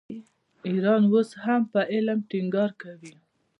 ایران 0.67 1.01
اوس 1.13 1.29
هم 1.43 1.61
په 1.71 1.81
علم 1.93 2.19
ټینګار 2.29 2.71
کوي. 2.81 3.13